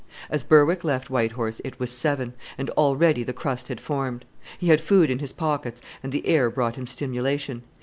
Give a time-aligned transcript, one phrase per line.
[0.31, 4.25] As Berwick left White Horse it was seven, and already the crust had formed.
[4.57, 7.61] He had food in his pockets, and the air brought him stimulation.